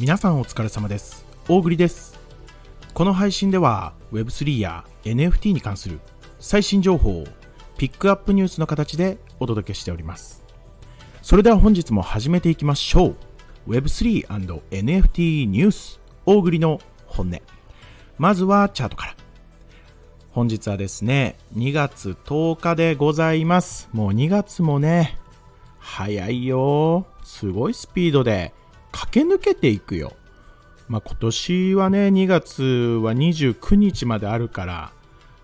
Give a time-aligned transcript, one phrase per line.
[0.00, 1.26] 皆さんお疲れ様です。
[1.46, 2.18] 大栗です。
[2.94, 6.00] この配信では Web3 や NFT に関する
[6.38, 7.26] 最新情報を
[7.76, 10.42] ピックアップニュースの形でお届けしております。
[11.20, 13.16] それでは本日も始めていきましょう。
[13.68, 17.38] Web3&NFT ニュース大栗の本音。
[18.16, 19.16] まずはチャートから。
[20.30, 23.90] 本日はですね2月10日でございます。
[23.92, 25.18] もう2月もね
[25.78, 27.04] 早いよ。
[27.22, 28.54] すごいスピードで
[28.92, 30.14] 駆け抜けていくよ。
[30.88, 34.92] まあ、今年はね、2月は29日まであるから、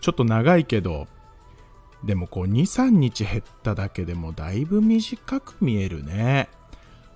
[0.00, 1.06] ちょっと長いけど、
[2.04, 6.48] でもこう2、3日減っただけでもだいぶ短く見えるね。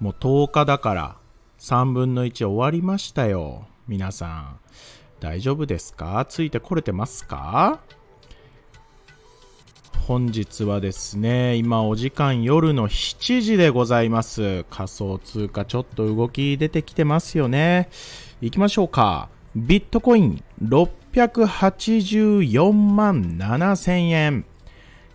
[0.01, 1.17] もう10日だから
[1.59, 3.67] 3分の1終わりましたよ。
[3.89, 4.59] 皆さん、
[5.21, 6.27] 大丈夫ですか？
[6.29, 7.81] ついてこれてますか？
[10.07, 14.67] 本日はですね、今お時間夜の7時でございます。
[14.69, 17.89] 仮想通貨ちょっと動き出てきてますよね。
[18.43, 19.31] 行きましょうか。
[19.57, 24.45] ビットコイン684万7000円。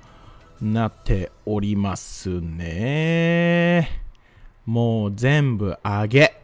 [0.60, 4.02] なっておりますね。
[4.66, 6.40] もう全部上げ。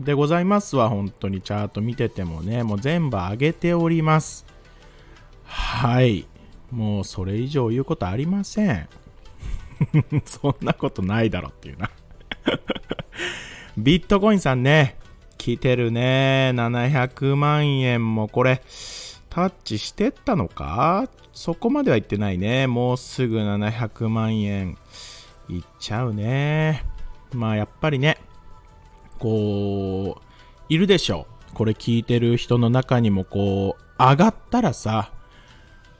[0.00, 0.88] でございますわ。
[0.88, 4.44] 本当にチャート見ててもね、もう全部上げております。
[5.44, 6.26] はい。
[6.72, 8.88] もうそれ以上言うことありません。
[10.24, 11.90] そんなことないだろっていうな
[13.76, 14.96] ビットコインさんね、
[15.36, 16.52] 来てるね。
[16.54, 18.62] 700万円もこれ、
[19.30, 21.08] タッチしてったのか？
[21.32, 22.66] そこまでは言ってないね。
[22.66, 24.76] もうすぐ700万円
[25.48, 26.84] いっちゃうね。
[27.32, 28.18] まあやっぱりね、
[29.18, 30.22] こう、
[30.68, 31.54] いるでしょう。
[31.54, 35.12] これ聞いてる人の中にもこう、上がったらさ、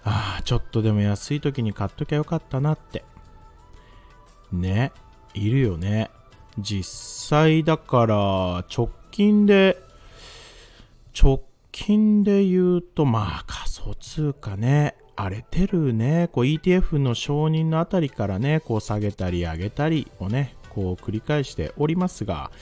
[0.05, 3.05] ああ、ちょっとでも安い時に買っときゃよかったなって
[4.53, 4.93] ね、
[5.35, 6.11] いるよね。
[6.59, 8.17] 実際だから
[8.75, 9.79] 直近で、
[11.21, 11.43] 直
[11.73, 22.53] 近で言うと、まあ仮想通貨ね、荒れてるね、こう ETF の承認のあたりからね、こう下げたり上げたりをね、こう繰り返しておりますが、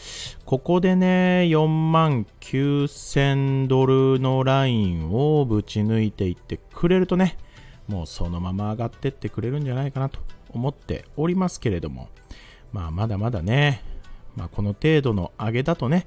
[0.47, 7.37] ここでね、4万9000ドルのラインをぶち抜いていってくれるとね、
[7.89, 10.19] もうそのまま上がってってくれるんじゃないかなと。
[10.57, 12.09] 思っておりますけれども、
[12.73, 13.83] まあ、まだまだね、
[14.35, 16.07] まあ、この程度の上げだとね、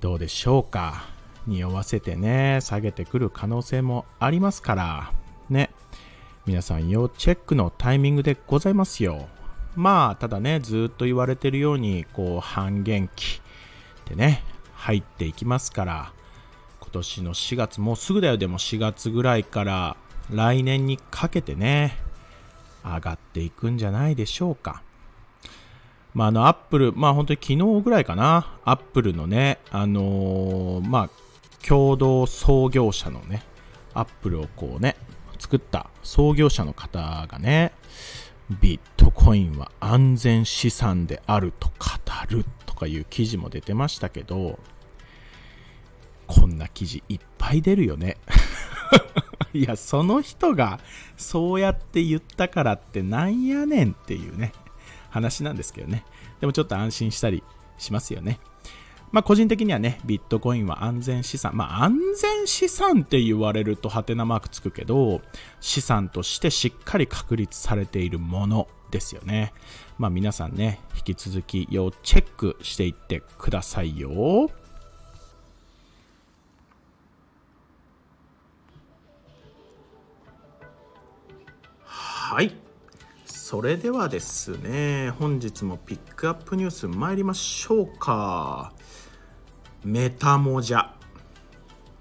[0.00, 1.04] どうでしょうか。
[1.46, 5.12] 匂わせてね、下げてくる可能性もありますから、
[5.48, 5.70] ね。
[6.46, 9.28] 皆さん要チェックのタイミングでございますよ。
[9.76, 13.40] まあ、ただね、ずっと言われてるように、こう、半減期
[14.08, 14.42] でね、
[14.74, 16.12] 入っていきますから、
[16.80, 19.96] 今年の4月、もうすぐだよ、でも4月ぐらいから
[20.30, 21.96] 来年にかけてね、
[22.84, 24.82] 上がっていくんじゃないでしょうか。
[26.14, 31.10] まあ、あの、アップル、まあ本当に昨日ぐらいかな、アップルのね、あのー、まあ、
[31.66, 33.42] 共同創業者のね、
[33.94, 34.96] アップルをこうね、
[35.38, 37.72] 作った創業者の方がね、
[38.60, 41.74] ビットコインは安全資産であると語
[42.28, 44.58] るとかいう記事も出てましたけど、
[46.26, 48.16] こんな記事いっぱい出るよね。
[49.52, 50.80] いや、その人が
[51.16, 54.52] そうやって言ったからってなんやねんっていうね、
[55.10, 56.04] 話なんですけどね。
[56.40, 57.42] でもちょっと安心したり
[57.78, 58.38] しますよね。
[59.12, 61.56] まあ個人的にはね、ビットコインは安全資産。
[61.56, 65.20] まあ安全資産って言われるとハテナマークつくけど、
[65.60, 69.52] 資産としてしっかり確立されているものですよね。
[69.98, 74.50] まあ皆さんね、引き続き要チェックしていってくださいよ。
[82.32, 82.54] はい。
[83.24, 88.72] それではですね、本日もピックアップニュース参りましょうか。
[89.82, 90.90] メタモジャ。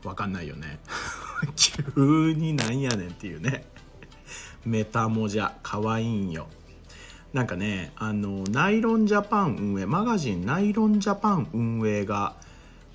[0.03, 0.81] わかんないよね。
[1.57, 3.65] 急になんやねんっていうね。
[4.67, 5.53] メタモジャ。
[5.63, 6.47] かわいいんよ。
[7.33, 12.35] なんかね、あの、ナイロンジャパン運営、マガジンナイロンジャパン運営が、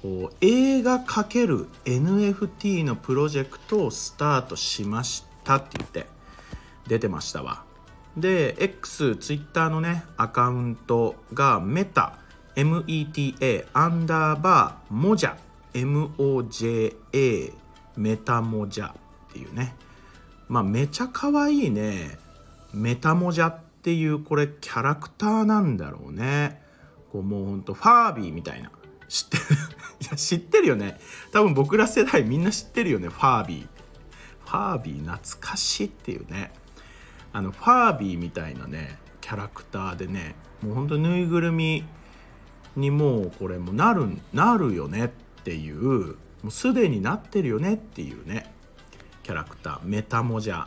[0.00, 6.13] こう映画る NFT のプロジェクトをスタートしましたって言って
[6.86, 7.64] 出てましたわ。
[8.16, 12.18] で X ツイッターのねアカウントがメタ
[12.54, 15.34] META アンダーバーモジャ
[15.72, 17.52] MOJA
[17.96, 18.92] メタモジャっ
[19.32, 19.74] ていうね。
[20.48, 22.18] まあめちゃ可愛いね。
[22.72, 26.62] メタモジャっていうこれキャラクターなんだろうね。
[27.12, 28.70] こうもうほんとファービーみたいな。
[29.08, 29.42] 知ってる？
[30.02, 31.00] いや知ってるよね。
[31.32, 33.66] 多分僕ら世代みんな知ってるよねファービー。
[34.44, 36.52] ファービー懐かしいっていうね。
[37.34, 41.84] あのファービーみたいなねキャラクターでねもうほんとぬいぐるみ
[42.76, 45.08] にもうこれもなるなるよねっ
[45.42, 48.52] ていうもうすでになってるよねっていうね
[49.24, 49.80] キャラクター。
[49.82, 50.66] メタモジャ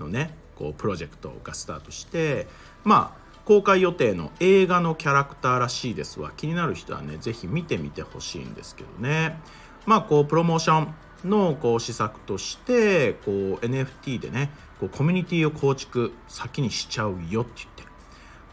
[0.00, 2.48] のねこうプロジェクトがスタートして
[2.82, 6.32] まあ公開予定の映画のキャラクターらしいですわ。
[6.36, 9.38] 気になる人はね是非見てみてほしいんですけどね。
[9.86, 10.94] まあこうプロモーション
[11.24, 17.62] のこう施策としてこう NFT でねこうコミュニティを構築先にしちゃうよって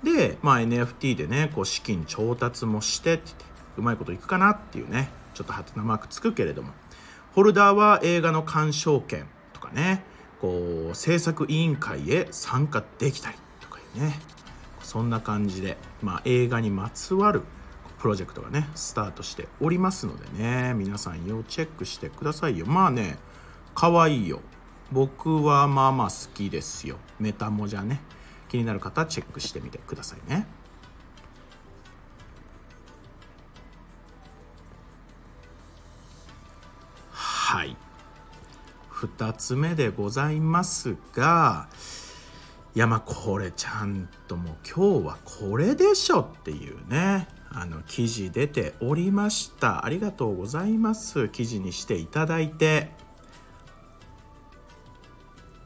[0.03, 3.45] 言ってで、まあ、NFT でねこう資金調達もしてってって
[3.77, 6.71] うまいこといくかなっていうねちょっとハテナマークつくけれども。
[7.33, 10.03] ホルダーは映画の鑑賞権とかね
[10.41, 14.19] こう制作委員会へ参加できたりとかいうね。
[14.81, 17.43] そんな感じで、まあ、映画にまつわる
[17.99, 22.65] プロジェクトがねスタートしておりますのでね皆さん要チェックしてくださいよ。
[22.65, 23.17] まあね
[23.75, 24.41] 可愛いよ。
[24.91, 26.97] 僕はまあまあ好きですよ。
[27.19, 28.01] メタモじゃね。
[28.49, 30.47] 気になる方チェックしてみてくださいね。
[37.11, 37.75] はい。
[38.91, 41.69] 2つ目でございますが
[42.73, 47.27] いやまあこれちゃんともう今日はこれでしょっていうね。
[47.51, 49.85] あの記事出ておりました。
[49.85, 51.29] ありがとうございます。
[51.29, 52.91] 記事にしていただいて。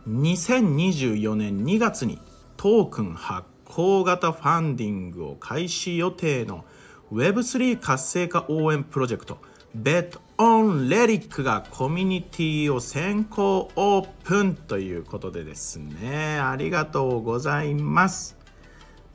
[0.07, 2.19] 2024年2月に
[2.57, 6.65] トークン発行型ファンディングを開始予定の
[7.11, 9.37] Web3 活性化応援プロジェクト
[9.77, 16.39] Bet on Relic がコミュニティを先行オープンということでですね。
[16.39, 18.40] ありがとうございます。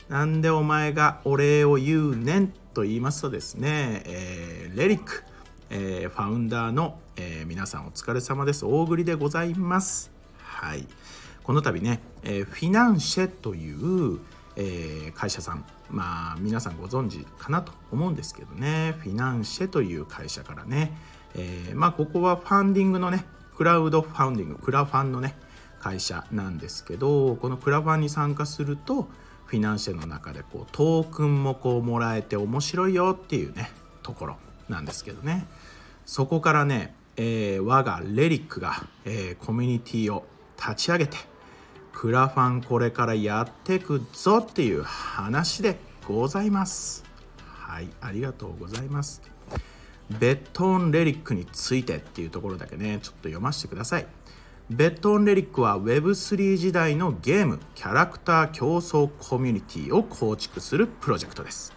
[0.09, 5.25] なんでお前がお礼を言うねんと言いますとですね、えー、レリック、
[5.71, 8.65] えー、ファウンダーの、えー、皆さんお疲れ様です。
[8.65, 10.13] 大栗でございます。
[10.39, 10.87] はい。
[11.43, 14.21] この度ね、えー、フィナンシェという、
[14.55, 15.65] えー、会社さん。
[15.91, 18.95] まあ皆さんご存知かなと思うんですけどね。
[19.01, 20.97] フィナンシェという会社からね、
[21.35, 23.25] えー、まあここはファンディングのね
[23.57, 25.37] クラウドファウンディングクラファンのね
[25.81, 29.09] 会社なんですけどこのクラファンに参加すると
[29.47, 33.71] フィナンシェの中でこうトークンもこうもらえて面白いよっていうね
[34.03, 34.37] ところ
[34.69, 35.47] なんですけどね。
[36.05, 40.25] そこからね、えー、我がレリックが、えー、コミュニティを
[40.57, 41.17] 立ち上げて
[41.93, 47.05] クラファンこれからやってくぞっていう話でございます。
[47.39, 49.23] はいありがとうございます。
[50.21, 54.07] ベッドオンレリックについてっていうところだけねちょっと読ませてください。
[54.69, 61.73] ベッドオンレリックは Web3 時代のゲームキャラクター競争コミュニティを構築するプロジェクトです。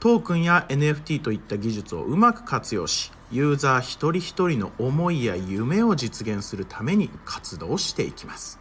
[0.00, 8.58] トークンや NFT といった技術をうまく活用しユーザー一人一人の思いや夢を実現するために活動していきます。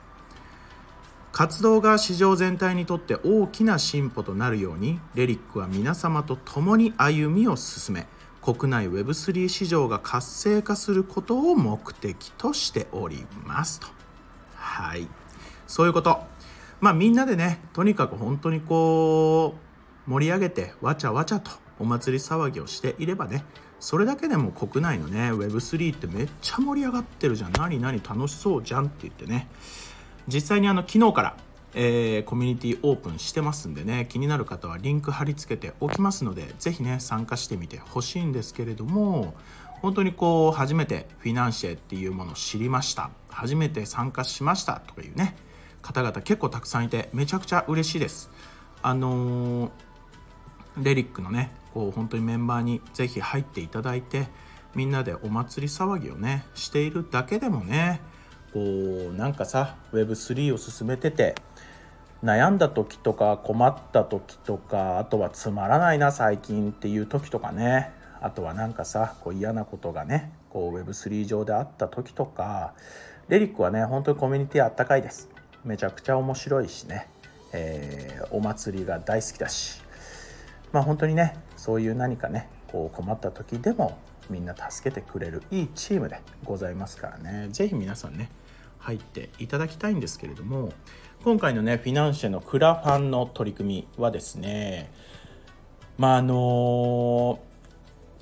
[1.32, 8.08] 活動が市場全体にとって大きな進歩となるようにレリックは皆様と共に歩みを進め
[8.42, 13.88] 国内 Web3 市場が活性化することを目的としておりますと。
[14.56, 15.08] はい。
[15.68, 16.24] そういうこと。
[16.80, 19.56] まあみんなでね、とにかく本当にこ
[20.08, 23.44] う、盛り上げてわちゃわちゃとお祭り騒ぎをしていればね、
[23.80, 27.52] それだけでも国内のね、Web3 ってめっちゃ盛り上がってるじゃん。
[27.54, 29.48] 何何楽しそうじゃんって言ってね。
[30.28, 31.38] 実際にあの昨日から
[31.76, 39.36] えー、コミュニティオープンしてますんでね気になる方はリンク貼り付けておきますので是非ね参加してみてほしいんですけれども
[39.82, 43.12] 本当にこう初めてフィナンシェっていうものを知りました。
[43.30, 45.36] 初めて参加しましたとかいうね
[45.82, 48.30] 方々結構たくさんいてめちゃくちゃ嬉しいです。
[48.82, 49.72] あのー、
[50.82, 54.28] レリックのねこう本当にメンバーに是非入っていただいて
[54.76, 58.02] みんなでお祭り騒ぎをねしているだけでもね
[58.54, 58.60] こ
[59.12, 61.36] うなんかさ Web3 を進めてて
[62.24, 67.98] 悩んだ時とか困った時とかあとはつまらないな最近っていう時とかね。
[68.22, 72.74] あとはなんかさこう嫌なことがねこう Web3 上であった時とか。
[73.30, 75.30] レリックはね本当にコミュニティあったかいです。
[75.64, 77.08] めちゃくちゃ面白いしね、
[77.54, 79.82] えー、お祭りが大好きだし。
[80.72, 87.48] まあ本当にねそういう何かねこう困った時でもみんな助けてくれるいいチームでございますからね。
[87.52, 88.30] 是非皆さんね
[88.80, 90.72] 入っていただきたいんですけれども
[91.24, 94.92] 今回のねフィナンシェのクラファンの取り組みはですね
[95.98, 97.40] まああの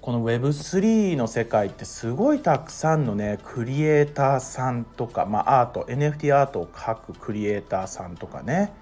[0.01, 8.73] この Web3 の世界ってすごいたくさんのねクリエイターさんとか、まあ、アート NFT アートを描くクリエイターさんとかね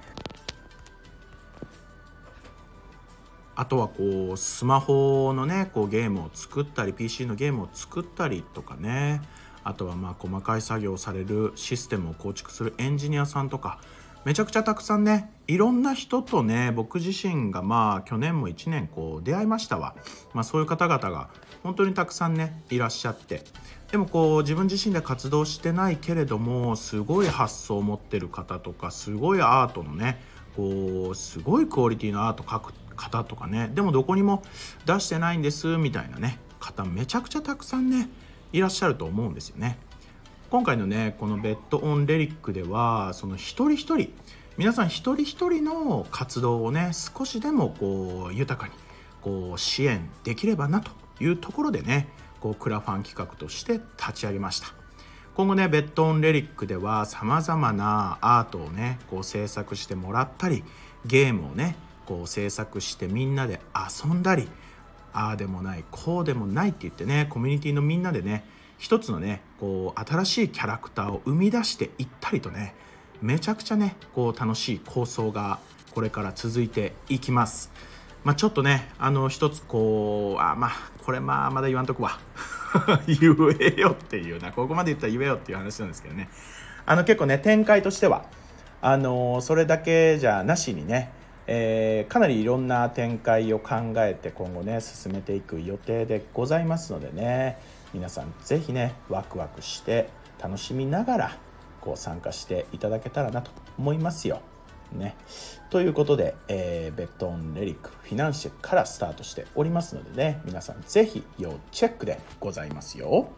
[3.55, 9.21] あとはこうスマホのねこうゲームを作ったり PC のゲームを作ったりとかね。
[9.63, 13.79] あとはまあ細かい作業をされるシステムを構築するエンジニアさんとか。
[14.25, 19.95] めちゃくちゃたくさんねいろんな人とね僕自身がまあ去年も1年こう出会いましたわ、
[20.33, 21.29] まあ、そういう方々が
[21.61, 23.43] 本当にたくさんねいらっしゃって。
[23.91, 30.19] でもこう自分自身で活動してないけれどもすごい発想を持ってる方とかすごいアートのね
[30.55, 33.71] こうすごいクオリティのアート描く方とかね。
[33.73, 34.43] でもどこにも
[34.85, 36.39] 出してないんですみたいなね。
[36.59, 38.09] 方めちゃくちゃたくさんね
[38.51, 39.77] いらっしゃると思うんですよね。
[40.49, 44.13] 今回のねこのベッドオンレリックではその一人一人
[44.57, 48.73] 皆さん一人一人の活動をね少しでもこう豊かに
[49.21, 52.07] こう支援できればなというところでね
[52.39, 54.67] こうクラファン企画として立ち上げました。
[55.33, 60.63] 今後ねベッドオンレリックではさまざまなアートをねこう制作してもらったり
[61.05, 64.47] ゲームをねこう制作してみんなで遊んだり
[65.13, 68.45] ああでもないこうでもないって言ってねコミュニティのみんなでね
[68.77, 72.75] 一つのねこう新しいキャラクターを生み出していったりとね
[73.21, 75.59] めちゃくちゃねこう楽しい構想が
[75.93, 77.71] これから続いていきます。
[78.25, 80.71] まあ、ちょっとねあの一つこうあまあ
[81.05, 82.19] これまあまだ言わんとくわ
[83.07, 83.17] 言
[83.59, 86.27] えよっていうなここまで言ったら言えよっていう話なんですけどね
[86.87, 88.25] あの結構ね展開としては
[88.81, 91.11] あのそれだけじゃなしにね
[91.47, 97.59] えー、かなりいろんな展開を考えて今後ね進めていく予定でございますのでね
[97.93, 100.09] 皆さん是非ねワクワクして
[100.41, 101.37] 楽しみながら
[101.81, 104.41] こう参加していただけたらなと思いますよ。
[104.91, 105.15] ね、
[105.71, 113.29] ということで、えー、ベッドオンレリックフィナンシェからスタートしておりますのでね皆さん是非要チェックでございますよ。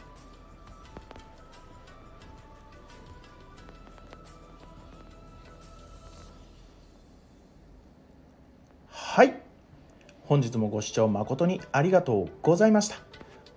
[10.27, 12.97] 本日もご視聴誠にありがとうございました。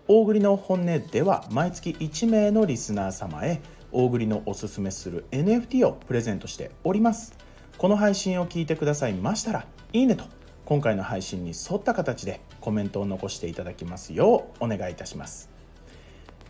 [0.06, 3.60] 大栗の本音では毎月1名のリスナー様へ
[3.90, 7.36] 大栗のおすすめする NFT をプレゼントしております。
[7.76, 10.22] この配信を聞いてくださいましたらいいねと
[10.64, 15.50] 今回の配信に沿った形でコメントを残していただきますようお願いいたします。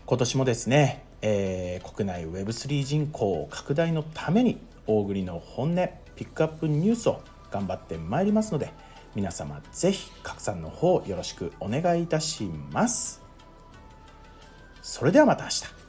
[0.04, 5.76] 今年もですね、えー、国内 Web3 人口拡大のために大栗の本音
[6.14, 8.70] ピックアップニュースを頑張ってまいりますので
[9.14, 13.20] 皆様ぜひ拡散の方よろしくお願いいたします。
[14.82, 15.79] それではまた明日。